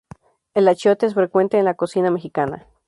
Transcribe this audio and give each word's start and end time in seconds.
El 0.55 0.67
achiote 0.67 1.05
es 1.05 1.13
frecuente 1.13 1.59
en 1.59 1.65
la 1.65 1.75
cocina 1.75 2.09
mexicana. 2.09 2.65